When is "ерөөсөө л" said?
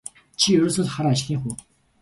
0.57-0.91